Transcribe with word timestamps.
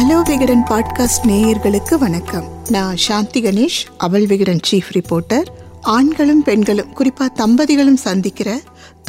Hello 0.00 0.22
Vikatan 0.22 0.62
podcast 0.70 1.24
நேயர்களுக்கு 1.24 1.94
வணக்கம். 1.94 2.62
நான் 2.68 2.96
சாந்தி 2.96 3.42
கணேஷ் 3.42 3.86
அவள் 3.98 4.26
விகடன் 4.26 4.60
சீஃப் 4.70 4.92
ரிப்போர்ட்டர் 4.92 5.46
ஆண்களும் 5.80 6.42
பெண்களும் 6.42 6.94
குறிப்பா 6.96 7.28
தம்பதிகளும் 7.36 7.94
சந்திக்கிற 7.94 8.60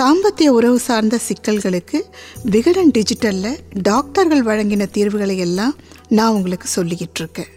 தாம்பத்திய 0.02 0.48
உறவு 0.48 0.80
சார்ந்த 0.80 1.20
சிக்கல்களுக்கு 1.28 2.02
விகடன் 2.44 2.92
டிஜிட்டல்ல 2.92 3.60
டாக்டர்கள் 3.82 4.44
வழங்கின 4.44 4.90
தீர்வுகளை 4.92 5.38
எல்லாம் 5.38 5.76
நான் 6.08 6.34
உங்களுக்கு 6.34 6.68
சொல்லிக்கிட்டு 6.76 7.20
இருக்கேன். 7.20 7.50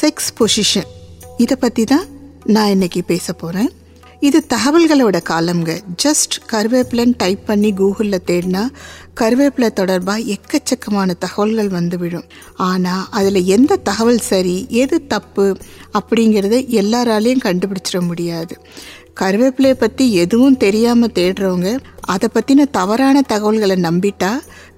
செக்ஸ் 0.00 0.30
பொசிஷன் 0.38 0.86
இதை 1.36 1.56
பற்றி 1.56 1.84
தான் 1.84 2.04
நான் 2.44 2.70
இன்னைக்கு 2.70 3.04
பேச 3.04 3.32
போகிறேன் 3.32 3.70
இது 4.28 4.38
தகவல்களோட 4.54 5.18
காலம்ங்க. 5.28 5.72
ஜஸ்ட் 6.02 6.34
கருவேப்பிலன்னு 6.52 7.14
டைப் 7.16 7.42
பண்ணி 7.46 7.70
கூகுளில் 7.72 8.26
தேடினா 8.30 8.62
கருவேப்பிலை 9.20 9.68
தொடர்பாக 9.70 10.26
எக்கச்சக்கமான 10.34 11.14
தகவல்கள் 11.18 11.70
வந்து 11.76 11.98
விழும். 11.98 12.26
ஆனால் 12.68 13.06
அதில் 13.10 13.40
எந்த 13.56 13.78
தகவல் 13.88 14.26
சரி 14.30 14.56
எது 14.82 14.96
தப்பு 15.06 15.46
அப்படிங்கிறத 15.98 16.58
எல்லாராலையும் 16.80 17.44
கண்டுபிடிச்சிட 17.46 18.00
முடியாது. 18.00 18.56
கருவேப்பிலையை 19.20 19.76
பற்றி 19.78 20.04
எதுவும் 20.14 20.56
தெரியாமல் 20.56 21.14
தேடுறவங்க 21.14 21.70
அதை 22.12 22.28
பற்றின 22.34 22.66
தவறான 22.70 23.22
தகவல்களை 23.22 23.76
நம்பிட்டா 23.82 24.30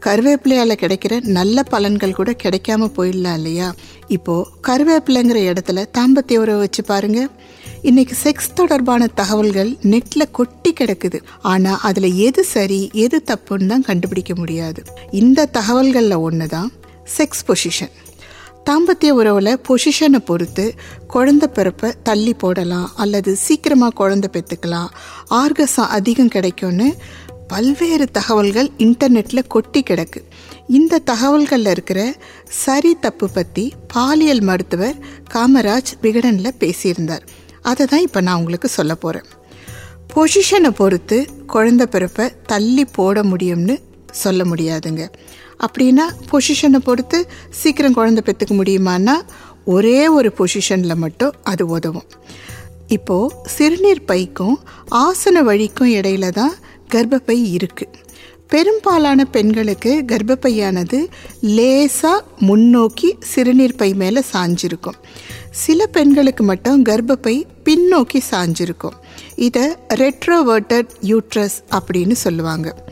கருவேப்பிலையால் 0.07 0.81
கிடைக்கிற 0.83 1.15
நல்ல 1.39 1.65
பலன்கள் 1.71 2.19
கூட 2.21 2.31
கிடைக்காம 2.43 2.89
போயிடலாம் 2.97 3.39
இல்லையா? 3.41 3.69
இப்போது 4.09 4.49
கருவேப்பிலைங்கிற 4.69 5.41
இடத்துல 5.51 5.85
தாம்பத்திய 5.99 6.43
உறவை 6.45 6.61
வச்சு 6.61 6.85
பாருங்கள் 6.85 7.31
இன்னைக்கு 7.89 8.15
செக்ஸ் 8.23 8.53
தொடர்பான 8.55 9.07
தகவல்கள் 9.21 9.71
நெட்டில் 9.93 10.25
கொட்டி 10.31 10.71
கிடக்குது. 10.81 11.19
ஆனால் 11.53 11.81
அதில் 11.89 12.09
எது 12.27 12.43
சரி 12.45 12.79
எது 13.05 13.19
தப்புன்னு 13.31 13.67
தான் 13.67 13.85
கண்டுபிடிக்க 13.89 14.33
முடியாது. 14.35 14.81
இந்த 15.21 15.47
தகவல்களில் 15.57 16.17
ஒன்று 16.27 16.47
தான் 16.47 16.71
செக்ஸ் 17.17 17.43
பொசிஷன் 17.49 17.93
தாம்பத்திய 18.69 19.17
உறவில் 19.21 19.61
பொசிஷனை 19.69 20.21
பொறுத்து 20.31 20.67
குழந்தை 21.15 21.49
பிறப்பை 21.57 21.91
தள்ளி 22.03 22.35
போடலாம் 22.35 22.89
அல்லது 23.05 23.35
சீக்கிரமாக 23.47 23.99
குழந்தை 24.03 24.31
பெற்றுக்கலாம் 24.37 24.93
ஆர்கசம் 25.43 25.93
அதிகம் 25.99 26.33
கிடைக்கும்னு 26.37 26.89
பல்வேறு 27.53 28.09
தகவல்கள் 28.19 28.71
இன்டர்நெட்டில் 28.87 29.51
கொட்டி 29.55 29.81
கிடக்கு. 29.83 30.21
இந்த 30.79 31.03
தகவல்களில் 31.13 31.73
இருக்கிற 31.77 32.01
சரி 32.65 32.93
தப்பு 33.01 33.27
பற்றி 33.29 33.65
பாலியல் 33.95 34.47
மருத்துவர் 34.51 34.99
காமராஜ் 35.35 35.93
விகடனில் 36.03 36.59
பேசியிருந்தார். 36.65 37.25
அதை 37.63 37.87
தான் 37.87 38.01
இப்போ 38.01 38.21
நான் 38.21 38.39
உங்களுக்கு 38.39 38.69
சொல்ல 38.69 38.95
போகிறேன் 38.95 39.29
பொசிஷனை 40.15 40.71
பொறுத்து 40.71 41.19
குழந்த 41.53 41.83
பிறப்பை 41.87 42.25
தள்ளி 42.47 42.85
போட 42.85 43.23
முடியும்னு 43.23 43.77
சொல்ல 44.11 44.43
முடியாதுங்க. 44.45 45.03
அப்படின்னா 45.67 46.05
பொசிஷனை 46.31 46.79
பொறுத்து 46.79 47.19
சீக்கிரம் 47.51 47.93
குழந்தை 47.93 48.23
பெற்றுக்க 48.27 48.55
முடியுமான்னா 48.61 49.15
ஒரே 49.65 50.09
ஒரு 50.09 50.33
பொசிஷனில் 50.39 50.95
மட்டும் 50.95 51.35
அது 51.43 51.67
உதவும். 51.67 52.09
இப்போது 52.89 53.35
சிறுநீர் 53.47 54.03
பைக்கும் 54.09 54.57
ஆசன 54.91 55.43
வழிக்கும் 55.43 55.93
இடையில 55.93 56.29
தான் 56.31 56.55
கர்ப்பப்பை 56.91 57.37
இருக்குது 57.57 58.01
பெரும்பாலான 58.53 59.25
பெண்களுக்கு 59.25 60.05
கர்ப்பப்பையானது 60.07 61.07
லேசாக 61.41 62.25
முன்னோக்கி 62.39 63.17
சிறுநீர் 63.21 63.75
பை 63.75 63.95
மேலே 63.95 64.21
சாஞ்சிருக்கும். 64.33 64.99
சில 65.51 65.87
பெண்களுக்கு 65.87 66.45
மட்டும் 66.45 66.85
கர்ப்பப்பை 66.85 67.43
பின்னோக்கி 67.65 68.21
சாஞ்சிருக்கும். 68.31 68.97
இதை 69.37 69.77
ரெட்ரோவர்டட் 69.95 70.89
யூட்ரஸ் 71.01 71.57
அப்படின்னு 71.71 72.13
சொல்லுவாங்க. 72.13 72.85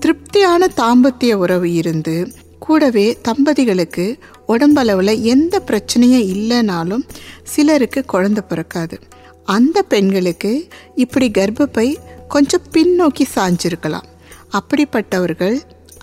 திருப்தியான 0.00 0.70
தாம்பத்திய 0.76 1.32
உறவு 1.32 1.72
இருந்து 1.72 2.32
கூடவே 2.58 3.18
தம்பதிகளுக்கு 3.22 4.18
உடம்பளவில் 4.48 5.22
எந்த 5.22 5.62
பிரச்சனையும் 5.66 6.26
இல்லைனாலும் 6.34 7.02
சிலருக்கு 7.44 8.04
குழந்தை 8.04 8.42
பிறக்காது. 8.48 8.98
அந்த 9.44 9.82
பெண்களுக்கு 9.82 10.68
இப்படி 10.94 11.30
கர்ப்பப்பை 11.30 11.96
கொஞ்சம் 12.28 12.62
பின்னோக்கி 12.72 13.22
சாஞ்சிருக்கலாம். 13.34 14.10
அப்படிப்பட்டவர்கள் 14.58 15.56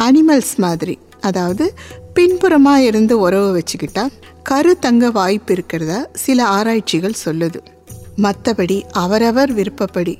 அனிமல்ஸ் 0.07 0.55
மாதிரி. 0.65 0.95
அதாவது 1.21 1.65
பின்புறமாக 2.13 2.83
இருந்து 2.83 3.19
உறவு 3.19 3.49
வச்சுக்கிட்டா 3.57 4.03
கரு 4.43 4.71
தங்க 4.79 5.09
வாய்ப்பு 5.11 5.51
இருக்கிறத 5.55 5.93
சில 6.25 6.39
ஆராய்ச்சிகள் 6.57 7.21
சொல்லுது. 7.25 7.59
மற்றபடி 8.23 8.77
அவரவர் 9.03 9.51
விருப்பப்படி 9.53 10.13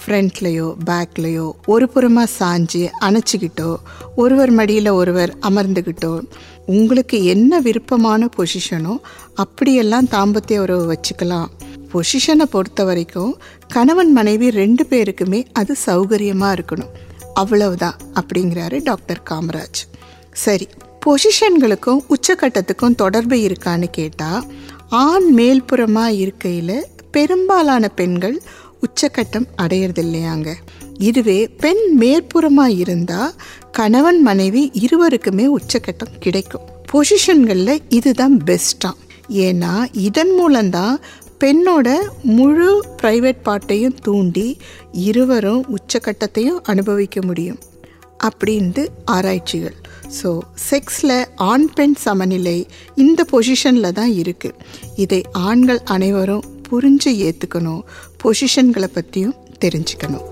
ஃப்ரண்ட்லேயோ 0.00 0.66
பேக்லேயோ 0.88 1.46
ஒரு 1.66 1.86
புறமாக 1.94 2.28
சாஞ்சு 2.38 2.82
அணைச்சிக்கிட்டோ 3.06 3.70
ஒருவர் 4.16 4.50
மடியில் 4.50 4.90
ஒருவர் 5.00 5.32
அமர்ந்துக்கிட்டோ 5.48 6.12
உங்களுக்கு 6.76 7.18
என்ன 7.24 7.60
விருப்பமான 7.60 8.28
பொசிஷனோ 8.36 8.94
அப்படியெல்லாம் 9.34 10.08
தாம்பத்திய 10.14 10.58
உறவு 10.58 10.84
வச்சுக்கலாம். 10.92 11.48
பொசிஷனை 11.92 12.46
பொறுத்த 12.54 12.84
வரைக்கும் 12.84 13.32
கணவன் 13.68 14.12
மனைவி 14.12 14.50
ரெண்டு 14.50 14.86
பேருக்குமே 14.90 15.40
அது 15.52 15.74
சௌகரியமாக 15.86 16.56
இருக்கணும். 16.56 16.92
அவ்வளவுதான் 17.38 17.98
அப்படிங்கிறாரு 18.14 18.78
டாக்டர் 18.82 19.22
காமராஜ். 19.30 19.80
சரி 20.44 20.66
பொசிஷன்களுக்கும் 21.06 22.00
உச்சக்கட்டத்துக்கும் 22.08 22.94
தொடர்பு 22.94 23.36
இருக்கான்னு 23.36 23.88
கேட்டால் 23.90 24.44
ஆண் 25.02 25.28
மேல்புறமாக 25.36 26.18
இருக்கையில் 26.24 26.78
பெரும்பாலான 27.10 27.88
பெண்கள் 27.88 28.36
உச்சக்கட்டம் 28.86 29.48
அடையிறது 29.62 30.02
இல்லையாங்க 30.06 30.50
இதுவே 30.98 31.38
பெண் 31.62 31.84
மேற்புறமாக 32.00 32.78
இருந்தால் 32.82 33.34
கணவன் 33.72 34.20
மனைவி 34.22 34.62
இருவருக்குமே 34.84 35.46
உச்சக்கட்டம் 35.58 36.18
கிடைக்கும். 36.20 36.66
பொசிஷன்களில் 36.92 37.84
இதுதான் 37.88 38.36
பெஸ்ட்டாக 38.46 38.96
ஏன்னா 39.46 39.72
இதன் 40.08 40.32
மூலம்தான் 40.34 40.94
பெண்ணோட 41.42 41.88
முழு 42.36 42.68
ப்ரைவேட் 43.02 43.42
பாட்டையும் 43.42 43.96
தூண்டி 44.02 44.46
இருவரும் 44.92 45.64
உச்சக்கட்டத்தையும் 45.76 46.58
அனுபவிக்க 46.62 47.20
முடியும் 47.22 47.58
அப்படின்ட்டு 48.28 48.82
ஆராய்ச்சிகள். 49.04 49.76
ஸோ 50.18 50.30
செக்ஸில் 50.70 51.24
ஆண் 51.36 51.68
பெண் 51.74 51.94
சமநிலை 51.94 52.66
இந்த 52.94 53.26
பொசிஷனில் 53.32 53.92
தான் 53.92 54.12
இருக்குது 54.12 54.58
இதை 54.96 55.20
ஆண்கள் 55.32 55.80
அனைவரும் 55.96 56.48
புரிஞ்சு 56.70 57.12
ஏற்றுக்கணும் 57.26 57.84
பொசிஷன்களை 58.22 58.90
பற்றியும் 58.92 59.36
தெரிஞ்சுக்கணும். 59.64 60.26